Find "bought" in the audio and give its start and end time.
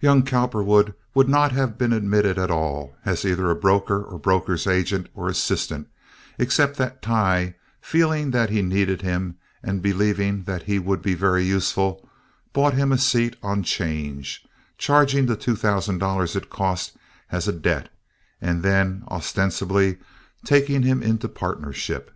12.52-12.74